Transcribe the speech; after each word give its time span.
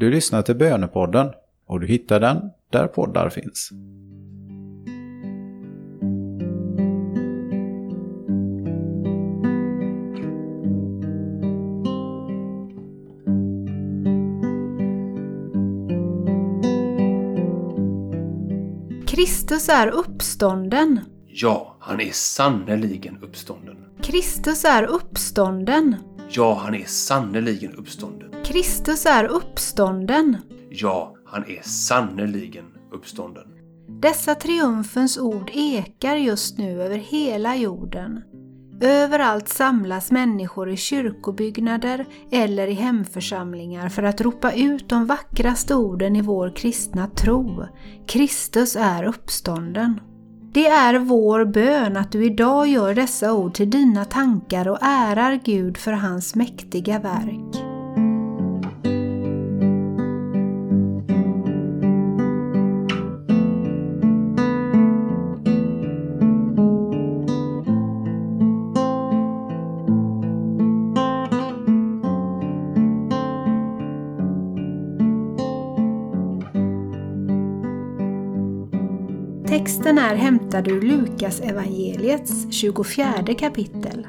Du 0.00 0.10
lyssnar 0.10 0.42
till 0.42 0.56
Bönepodden 0.56 1.28
och 1.66 1.80
du 1.80 1.86
hittar 1.86 2.20
den 2.20 2.50
där 2.70 2.86
poddar 2.86 3.30
finns. 3.30 3.70
Kristus 19.06 19.68
är 19.68 19.88
uppstånden. 19.88 21.00
Ja, 21.26 21.76
han 21.80 22.00
är 22.00 22.12
sannerligen 22.12 23.18
uppstånden. 23.22 23.76
Kristus 24.02 24.64
är 24.64 24.82
uppstånden. 24.82 25.96
Ja, 26.30 26.54
han 26.64 26.74
är 26.74 26.84
sannerligen 26.84 27.74
uppstånden. 27.74 28.29
Kristus 28.50 29.06
är 29.06 29.24
uppstånden. 29.24 30.36
Ja, 30.70 31.14
han 31.26 31.44
är 31.44 31.62
sannerligen 31.62 32.64
uppstånden. 32.92 33.44
Dessa 33.88 34.34
triumfens 34.34 35.18
ord 35.18 35.50
ekar 35.54 36.16
just 36.16 36.58
nu 36.58 36.82
över 36.82 36.96
hela 36.96 37.56
jorden. 37.56 38.22
Överallt 38.80 39.48
samlas 39.48 40.10
människor 40.10 40.70
i 40.70 40.76
kyrkobyggnader 40.76 42.06
eller 42.30 42.66
i 42.66 42.72
hemförsamlingar 42.72 43.88
för 43.88 44.02
att 44.02 44.20
ropa 44.20 44.52
ut 44.52 44.88
de 44.88 45.06
vackraste 45.06 45.74
orden 45.74 46.16
i 46.16 46.22
vår 46.22 46.56
kristna 46.56 47.06
tro. 47.06 47.64
Kristus 48.06 48.76
är 48.76 49.04
uppstånden. 49.04 50.00
Det 50.52 50.66
är 50.66 50.98
vår 50.98 51.44
bön 51.44 51.96
att 51.96 52.12
du 52.12 52.24
idag 52.24 52.68
gör 52.68 52.94
dessa 52.94 53.32
ord 53.32 53.54
till 53.54 53.70
dina 53.70 54.04
tankar 54.04 54.68
och 54.68 54.78
ärar 54.82 55.40
Gud 55.44 55.76
för 55.76 55.92
hans 55.92 56.34
mäktiga 56.34 56.98
verk. 56.98 57.69
Texten 79.70 79.98
är 79.98 80.14
hämtad 80.14 80.68
ur 80.68 80.80
Lukas 80.80 81.40
evangeliets 81.40 82.52
24 82.52 83.34
kapitel. 83.38 84.06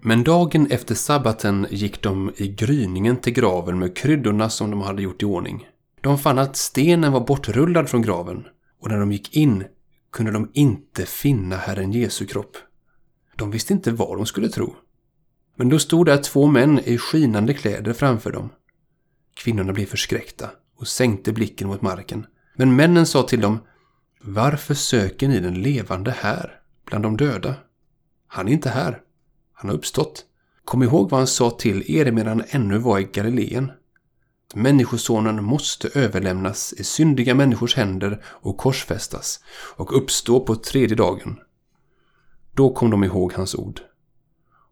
Men 0.00 0.24
dagen 0.24 0.66
efter 0.70 0.94
sabbaten 0.94 1.66
gick 1.70 2.02
de 2.02 2.32
i 2.36 2.48
gryningen 2.48 3.16
till 3.16 3.32
graven 3.32 3.78
med 3.78 3.96
kryddorna 3.96 4.50
som 4.50 4.70
de 4.70 4.80
hade 4.80 5.02
gjort 5.02 5.22
i 5.22 5.24
ordning. 5.24 5.68
De 6.00 6.18
fann 6.18 6.38
att 6.38 6.56
stenen 6.56 7.12
var 7.12 7.26
bortrullad 7.26 7.88
från 7.88 8.02
graven 8.02 8.44
och 8.80 8.88
när 8.88 8.98
de 8.98 9.12
gick 9.12 9.36
in 9.36 9.64
kunde 10.12 10.32
de 10.32 10.50
inte 10.52 11.06
finna 11.06 11.56
Herren 11.56 11.92
Jesu 11.92 12.26
kropp. 12.26 12.56
De 13.36 13.50
visste 13.50 13.72
inte 13.72 13.92
vad 13.92 14.16
de 14.18 14.26
skulle 14.26 14.48
tro. 14.48 14.74
Men 15.56 15.68
då 15.68 15.78
stod 15.78 16.06
där 16.06 16.18
två 16.18 16.46
män 16.46 16.80
i 16.84 16.98
skinande 16.98 17.54
kläder 17.54 17.92
framför 17.92 18.32
dem. 18.32 18.48
Kvinnorna 19.34 19.72
blev 19.72 19.86
förskräckta 19.86 20.50
och 20.78 20.88
sänkte 20.88 21.32
blicken 21.32 21.68
mot 21.68 21.82
marken. 21.82 22.26
Men 22.56 22.76
männen 22.76 23.06
sa 23.06 23.22
till 23.22 23.40
dem, 23.40 23.58
Varför 24.20 24.74
söker 24.74 25.28
ni 25.28 25.40
den 25.40 25.62
levande 25.62 26.10
här, 26.10 26.60
bland 26.84 27.04
de 27.04 27.16
döda? 27.16 27.54
Han 28.26 28.48
är 28.48 28.52
inte 28.52 28.70
här. 28.70 29.00
Han 29.52 29.70
har 29.70 29.76
uppstått. 29.76 30.24
Kom 30.64 30.82
ihåg 30.82 31.10
vad 31.10 31.20
han 31.20 31.26
sa 31.26 31.50
till 31.50 31.90
er 31.90 32.12
medan 32.12 32.40
han 32.40 32.48
ännu 32.48 32.78
var 32.78 32.98
i 32.98 33.04
Galileen. 33.04 33.72
Människosonen 34.54 35.44
måste 35.44 35.88
överlämnas 35.94 36.72
i 36.72 36.84
syndiga 36.84 37.34
människors 37.34 37.76
händer 37.76 38.22
och 38.24 38.56
korsfästas 38.56 39.40
och 39.76 39.96
uppstå 39.96 40.40
på 40.40 40.56
tredje 40.56 40.96
dagen. 40.96 41.40
Då 42.54 42.74
kom 42.74 42.90
de 42.90 43.04
ihåg 43.04 43.32
hans 43.32 43.54
ord. 43.54 43.80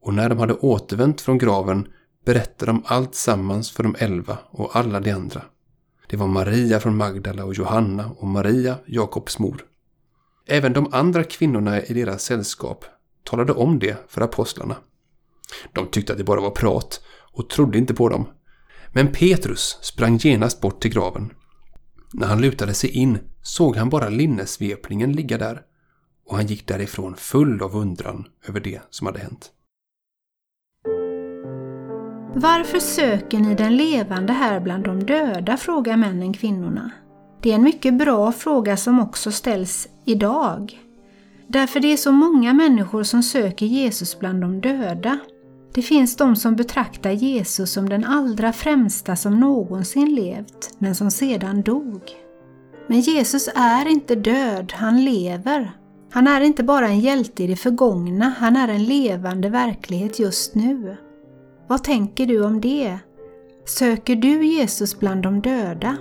Och 0.00 0.14
när 0.14 0.28
de 0.28 0.38
hade 0.38 0.54
återvänt 0.54 1.20
från 1.20 1.38
graven 1.38 1.88
berättade 2.24 2.72
de 2.72 2.82
allt 2.86 3.14
sammans 3.14 3.70
för 3.70 3.82
de 3.82 3.96
elva 3.98 4.38
och 4.50 4.76
alla 4.76 5.00
de 5.00 5.10
andra. 5.10 5.42
Det 6.08 6.16
var 6.16 6.26
Maria 6.26 6.80
från 6.80 6.96
Magdala 6.96 7.44
och 7.44 7.54
Johanna 7.54 8.10
och 8.18 8.26
Maria, 8.26 8.78
Jakobs 8.86 9.38
mor. 9.38 9.64
Även 10.46 10.72
de 10.72 10.88
andra 10.92 11.24
kvinnorna 11.24 11.82
i 11.82 11.94
deras 11.94 12.22
sällskap 12.22 12.84
talade 13.24 13.52
om 13.52 13.78
det 13.78 13.96
för 14.08 14.20
apostlarna. 14.20 14.76
De 15.72 15.86
tyckte 15.86 16.12
att 16.12 16.18
det 16.18 16.24
bara 16.24 16.40
var 16.40 16.50
prat 16.50 17.00
och 17.32 17.48
trodde 17.50 17.78
inte 17.78 17.94
på 17.94 18.08
dem. 18.08 18.28
Men 18.92 19.12
Petrus 19.12 19.78
sprang 19.82 20.16
genast 20.16 20.60
bort 20.60 20.82
till 20.82 20.92
graven. 20.92 21.32
När 22.12 22.26
han 22.26 22.40
lutade 22.40 22.74
sig 22.74 22.90
in 22.90 23.18
såg 23.42 23.76
han 23.76 23.88
bara 23.88 24.08
linnesvepningen 24.08 25.12
ligga 25.12 25.38
där 25.38 25.62
och 26.26 26.36
han 26.36 26.46
gick 26.46 26.66
därifrån 26.66 27.16
full 27.16 27.62
av 27.62 27.76
undran 27.76 28.24
över 28.48 28.60
det 28.60 28.80
som 28.90 29.06
hade 29.06 29.18
hänt. 29.18 29.52
Varför 32.38 32.78
söker 32.78 33.38
ni 33.38 33.54
den 33.54 33.76
levande 33.76 34.32
här 34.32 34.60
bland 34.60 34.84
de 34.84 35.04
döda? 35.04 35.56
frågar 35.56 35.96
männen 35.96 36.32
kvinnorna. 36.32 36.90
Det 37.42 37.50
är 37.50 37.54
en 37.54 37.62
mycket 37.62 37.94
bra 37.94 38.32
fråga 38.32 38.76
som 38.76 39.00
också 39.00 39.32
ställs 39.32 39.88
idag. 40.04 40.80
Därför 41.46 41.80
det 41.80 41.92
är 41.92 41.96
så 41.96 42.12
många 42.12 42.52
människor 42.52 43.02
som 43.02 43.22
söker 43.22 43.66
Jesus 43.66 44.18
bland 44.18 44.40
de 44.40 44.60
döda. 44.60 45.18
Det 45.74 45.82
finns 45.82 46.16
de 46.16 46.36
som 46.36 46.56
betraktar 46.56 47.10
Jesus 47.10 47.72
som 47.72 47.88
den 47.88 48.04
allra 48.04 48.52
främsta 48.52 49.16
som 49.16 49.40
någonsin 49.40 50.14
levt, 50.14 50.70
men 50.78 50.94
som 50.94 51.10
sedan 51.10 51.62
dog. 51.62 52.02
Men 52.86 53.00
Jesus 53.00 53.48
är 53.54 53.88
inte 53.88 54.14
död, 54.14 54.72
han 54.76 55.04
lever. 55.04 55.72
Han 56.10 56.26
är 56.26 56.40
inte 56.40 56.62
bara 56.62 56.88
en 56.88 57.00
hjälte 57.00 57.44
i 57.44 57.46
det 57.46 57.56
förgångna, 57.56 58.34
han 58.38 58.56
är 58.56 58.68
en 58.68 58.84
levande 58.84 59.48
verklighet 59.48 60.18
just 60.18 60.54
nu. 60.54 60.96
Vad 61.68 61.84
tänker 61.84 62.26
du 62.26 62.44
om 62.44 62.60
det? 62.60 62.98
Söker 63.64 64.16
du 64.16 64.46
Jesus 64.46 64.98
bland 64.98 65.22
de 65.22 65.40
döda? 65.40 65.96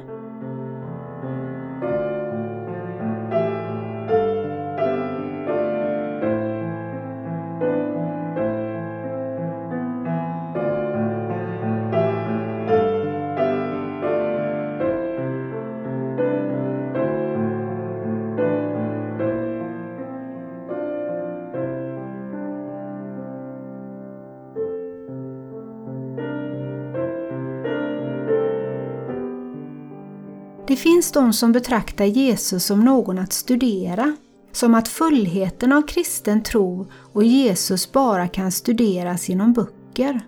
Det 30.67 30.75
finns 30.75 31.11
de 31.11 31.33
som 31.33 31.51
betraktar 31.51 32.05
Jesus 32.05 32.65
som 32.65 32.85
någon 32.85 33.19
att 33.19 33.33
studera, 33.33 34.15
som 34.51 34.75
att 34.75 34.87
fullheten 34.87 35.71
av 35.71 35.81
kristen 35.81 36.43
tro 36.43 36.87
och 37.13 37.23
Jesus 37.23 37.91
bara 37.91 38.27
kan 38.27 38.51
studeras 38.51 39.29
genom 39.29 39.53
böcker. 39.53 40.21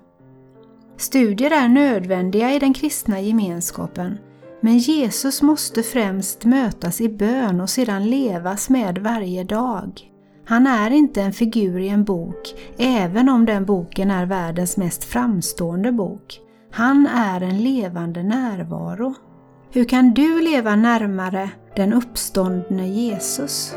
Studier 0.98 1.52
är 1.52 1.68
nödvändiga 1.68 2.54
i 2.54 2.60
den 2.60 2.74
kristna 2.74 3.22
gemenskapen, 3.22 4.18
men 4.62 4.78
Jesus 4.78 5.42
måste 5.42 5.84
främst 5.84 6.46
mötas 6.46 7.02
i 7.02 7.10
bön 7.10 7.62
och 7.62 7.70
sedan 7.70 8.10
levas 8.10 8.70
med 8.70 8.98
varje 8.98 9.44
dag. 9.44 10.02
Han 10.46 10.68
är 10.68 10.92
inte 10.92 11.22
en 11.22 11.34
figur 11.34 11.80
i 11.80 11.90
en 11.90 12.04
bok, 12.04 12.56
även 12.78 13.30
om 13.30 13.46
den 13.46 13.66
boken 13.66 14.12
är 14.12 14.26
världens 14.26 14.78
mest 14.78 15.04
framstående 15.04 15.92
bok. 15.92 16.40
Han 16.72 17.08
är 17.08 17.42
en 17.42 17.64
levande 17.64 18.24
närvaro. 18.24 19.16
Hur 19.78 19.86
kan 19.86 20.14
du 20.14 20.42
leva 20.42 20.76
närmare 20.76 21.50
den 21.76 21.94
uppståndne 21.94 22.88
Jesus? 22.88 23.76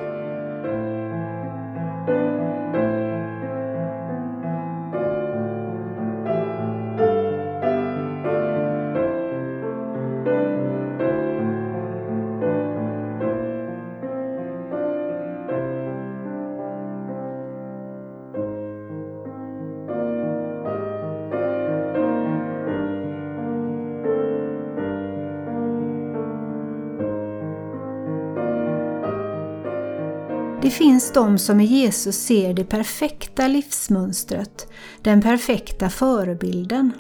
Det 30.62 30.70
finns 30.70 31.12
de 31.12 31.38
som 31.38 31.60
i 31.60 31.64
Jesus 31.64 32.16
ser 32.16 32.54
det 32.54 32.64
perfekta 32.64 33.48
livsmönstret, 33.48 34.68
den 35.02 35.22
perfekta 35.22 35.90
förebilden. 35.90 36.92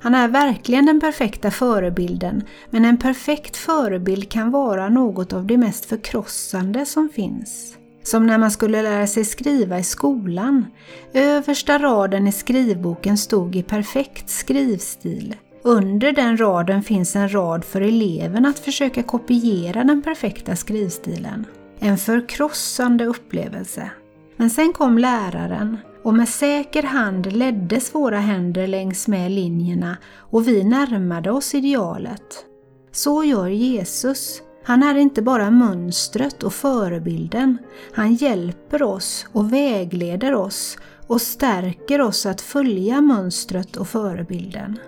Han 0.00 0.14
är 0.14 0.28
verkligen 0.28 0.86
den 0.86 1.00
perfekta 1.00 1.50
förebilden, 1.50 2.42
men 2.70 2.84
en 2.84 2.98
perfekt 2.98 3.56
förebild 3.56 4.30
kan 4.30 4.50
vara 4.50 4.88
något 4.88 5.32
av 5.32 5.46
det 5.46 5.56
mest 5.56 5.84
förkrossande 5.84 6.86
som 6.86 7.08
finns. 7.08 7.76
Som 8.02 8.26
när 8.26 8.38
man 8.38 8.50
skulle 8.50 8.82
lära 8.82 9.06
sig 9.06 9.24
skriva 9.24 9.78
i 9.78 9.84
skolan. 9.84 10.66
Översta 11.12 11.78
raden 11.78 12.28
i 12.28 12.32
skrivboken 12.32 13.18
stod 13.18 13.56
i 13.56 13.62
perfekt 13.62 14.30
skrivstil. 14.30 15.36
Under 15.62 16.12
den 16.12 16.36
raden 16.36 16.82
finns 16.82 17.16
en 17.16 17.34
rad 17.34 17.64
för 17.64 17.80
eleven 17.80 18.46
att 18.46 18.58
försöka 18.58 19.02
kopiera 19.02 19.84
den 19.84 20.02
perfekta 20.02 20.56
skrivstilen. 20.56 21.46
En 21.80 21.98
förkrossande 21.98 23.04
upplevelse. 23.04 23.90
Men 24.36 24.50
sen 24.50 24.72
kom 24.72 24.98
läraren 24.98 25.76
och 26.02 26.14
med 26.14 26.28
säker 26.28 26.82
hand 26.82 27.32
leddes 27.32 27.94
våra 27.94 28.18
händer 28.18 28.66
längs 28.66 29.08
med 29.08 29.30
linjerna 29.30 29.96
och 30.16 30.48
vi 30.48 30.64
närmade 30.64 31.30
oss 31.30 31.54
idealet. 31.54 32.44
Så 32.92 33.24
gör 33.24 33.48
Jesus. 33.48 34.42
Han 34.64 34.82
är 34.82 34.94
inte 34.94 35.22
bara 35.22 35.50
mönstret 35.50 36.42
och 36.42 36.52
förebilden. 36.52 37.58
Han 37.92 38.14
hjälper 38.14 38.82
oss 38.82 39.26
och 39.32 39.52
vägleder 39.52 40.34
oss 40.34 40.78
och 41.06 41.20
stärker 41.20 42.00
oss 42.00 42.26
att 42.26 42.40
följa 42.40 43.00
mönstret 43.00 43.76
och 43.76 43.88
förebilden. 43.88 44.78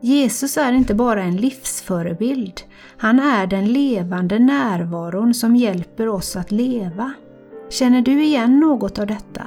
Jesus 0.00 0.56
är 0.56 0.72
inte 0.72 0.94
bara 0.94 1.22
en 1.22 1.36
livsförebild. 1.36 2.60
Han 2.96 3.18
är 3.20 3.46
den 3.46 3.72
levande 3.72 4.38
närvaron 4.38 5.34
som 5.34 5.56
hjälper 5.56 6.08
oss 6.08 6.36
att 6.36 6.50
leva. 6.50 7.12
Känner 7.70 8.02
du 8.02 8.24
igen 8.24 8.60
något 8.60 8.98
av 8.98 9.06
detta? 9.06 9.42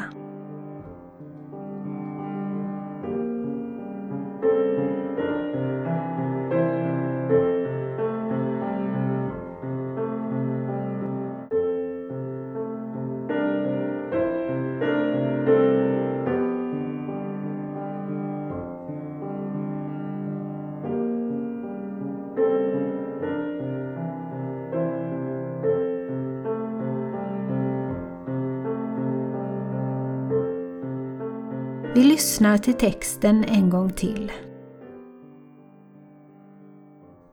Vi 31.93 32.03
lyssnar 32.03 32.57
till 32.57 32.73
texten 32.73 33.43
en 33.43 33.69
gång 33.69 33.91
till. 33.91 34.31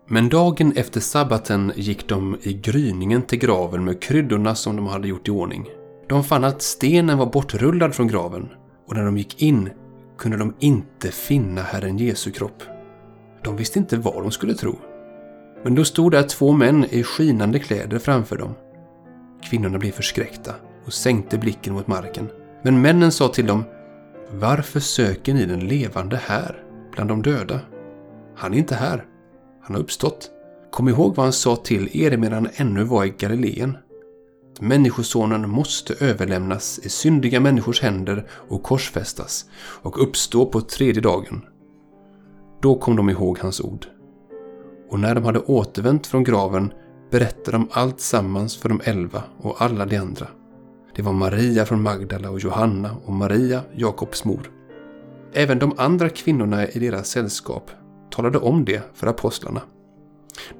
Men 0.08 0.28
dagen 0.28 0.72
efter 0.76 1.00
sabbaten 1.00 1.72
gick 1.76 2.08
de 2.08 2.36
i 2.42 2.52
gryningen 2.52 3.22
till 3.22 3.38
graven 3.38 3.84
med 3.84 4.02
kryddorna 4.02 4.54
som 4.54 4.76
de 4.76 4.86
hade 4.86 5.08
gjort 5.08 5.28
i 5.28 5.30
ordning. 5.30 5.66
De 6.08 6.24
fann 6.24 6.44
att 6.44 6.62
stenen 6.62 7.18
var 7.18 7.26
bortrullad 7.26 7.94
från 7.94 8.08
graven 8.08 8.48
och 8.86 8.96
när 8.96 9.04
de 9.04 9.18
gick 9.18 9.42
in 9.42 9.70
kunde 10.18 10.36
de 10.36 10.54
inte 10.58 11.10
finna 11.10 11.60
Herren 11.60 11.98
Jesu 11.98 12.30
kropp. 12.30 12.62
De 13.44 13.56
visste 13.56 13.78
inte 13.78 13.96
vad 13.96 14.22
de 14.22 14.30
skulle 14.30 14.54
tro. 14.54 14.78
Men 15.64 15.74
då 15.74 15.84
stod 15.84 16.12
där 16.12 16.22
två 16.22 16.52
män 16.52 16.84
i 16.90 17.02
skinande 17.02 17.58
kläder 17.58 17.98
framför 17.98 18.36
dem. 18.36 18.54
Kvinnorna 19.50 19.78
blev 19.78 19.92
förskräckta 19.92 20.54
och 20.86 20.92
sänkte 20.92 21.38
blicken 21.38 21.74
mot 21.74 21.86
marken. 21.86 22.28
Men 22.62 22.80
männen 22.80 23.12
sa 23.12 23.28
till 23.28 23.46
dem 23.46 23.64
varför 24.32 24.80
söker 24.80 25.34
ni 25.34 25.46
den 25.46 25.68
levande 25.68 26.16
här, 26.16 26.62
bland 26.92 27.10
de 27.10 27.22
döda? 27.22 27.60
Han 28.36 28.54
är 28.54 28.58
inte 28.58 28.74
här. 28.74 29.04
Han 29.62 29.74
har 29.74 29.82
uppstått. 29.82 30.30
Kom 30.70 30.88
ihåg 30.88 31.14
vad 31.14 31.26
han 31.26 31.32
sa 31.32 31.56
till 31.56 32.02
er 32.02 32.16
medan 32.16 32.44
han 32.44 32.52
ännu 32.54 32.84
var 32.84 33.04
i 33.04 33.14
Galileen. 33.18 33.76
Människosonen 34.60 35.50
måste 35.50 36.04
överlämnas 36.04 36.78
i 36.82 36.88
syndiga 36.88 37.40
människors 37.40 37.82
händer 37.82 38.26
och 38.30 38.62
korsfästas 38.62 39.44
och 39.60 40.02
uppstå 40.02 40.46
på 40.46 40.60
tredje 40.60 41.02
dagen. 41.02 41.44
Då 42.62 42.78
kom 42.78 42.96
de 42.96 43.10
ihåg 43.10 43.38
hans 43.38 43.60
ord. 43.60 43.86
Och 44.90 45.00
när 45.00 45.14
de 45.14 45.24
hade 45.24 45.38
återvänt 45.38 46.06
från 46.06 46.24
graven 46.24 46.72
berättade 47.10 47.56
de 47.56 47.68
allt 47.72 48.00
sammans 48.00 48.56
för 48.56 48.68
de 48.68 48.80
elva 48.84 49.22
och 49.38 49.62
alla 49.62 49.86
de 49.86 49.96
andra. 49.96 50.26
Det 50.98 51.02
var 51.02 51.12
Maria 51.12 51.64
från 51.64 51.82
Magdala 51.82 52.30
och 52.30 52.40
Johanna 52.40 52.96
och 53.04 53.12
Maria, 53.12 53.62
Jakobs 53.74 54.24
mor. 54.24 54.50
Även 55.32 55.58
de 55.58 55.74
andra 55.76 56.08
kvinnorna 56.08 56.68
i 56.68 56.78
deras 56.78 57.08
sällskap 57.08 57.70
talade 58.10 58.38
om 58.38 58.64
det 58.64 58.82
för 58.94 59.06
apostlarna. 59.06 59.60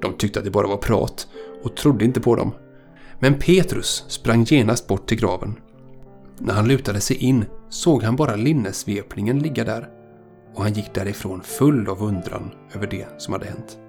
De 0.01 0.13
tyckte 0.13 0.39
att 0.39 0.45
det 0.45 0.51
bara 0.51 0.67
var 0.67 0.77
prat 0.77 1.27
och 1.63 1.75
trodde 1.75 2.05
inte 2.05 2.21
på 2.21 2.35
dem. 2.35 2.51
Men 3.19 3.39
Petrus 3.39 4.05
sprang 4.07 4.43
genast 4.43 4.87
bort 4.87 5.07
till 5.07 5.19
graven. 5.19 5.55
När 6.37 6.53
han 6.53 6.67
lutade 6.67 7.01
sig 7.01 7.17
in 7.17 7.45
såg 7.69 8.03
han 8.03 8.15
bara 8.15 8.35
linnesvepningen 8.35 9.39
ligga 9.39 9.63
där 9.63 9.89
och 10.55 10.63
han 10.63 10.73
gick 10.73 10.93
därifrån 10.93 11.41
full 11.41 11.87
av 11.87 12.03
undran 12.03 12.51
över 12.73 12.87
det 12.87 13.07
som 13.17 13.33
hade 13.33 13.45
hänt. 13.45 13.79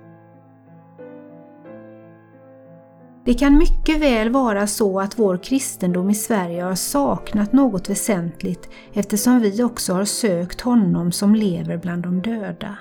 Det 3.25 3.35
kan 3.35 3.59
mycket 3.59 4.01
väl 4.01 4.31
vara 4.31 4.67
så 4.67 5.01
att 5.01 5.19
vår 5.19 5.37
kristendom 5.37 6.11
i 6.11 6.15
Sverige 6.15 6.63
har 6.63 6.75
saknat 6.75 7.53
något 7.53 7.91
väsentligt 7.91 8.71
eftersom 8.93 9.41
vi 9.41 9.63
också 9.63 9.93
har 9.93 10.05
sökt 10.05 10.61
honom 10.61 11.13
som 11.13 11.35
lever 11.35 11.77
bland 11.77 12.03
de 12.03 12.23
döda. 12.23 12.77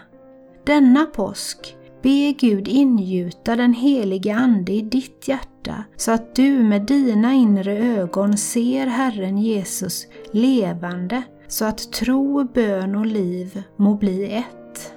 Denna 0.66 1.06
påsk, 1.06 1.76
be 2.02 2.32
Gud 2.40 2.68
ingjuta 2.68 3.56
den 3.56 3.74
helige 3.74 4.36
Ande 4.36 4.72
i 4.72 4.82
ditt 4.82 5.28
hjärta 5.28 5.84
så 5.96 6.12
att 6.12 6.36
du 6.36 6.64
med 6.64 6.82
dina 6.82 7.34
inre 7.34 7.78
ögon 7.78 8.38
ser 8.38 8.88
Herren 8.88 9.38
Jesus 9.38 10.08
levande 10.32 11.24
så 11.48 11.66
att 11.66 11.92
tro, 11.92 12.44
bön 12.44 12.96
och 12.96 13.06
liv 13.06 13.64
må 13.76 13.96
bli 13.96 14.34
ett. 14.34 14.94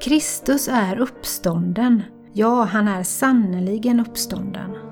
Kristus 0.00 0.68
är 0.68 1.00
uppstånden 1.00 2.02
Ja, 2.34 2.64
han 2.64 2.88
är 2.88 3.02
sannerligen 3.02 4.00
uppstånden. 4.00 4.91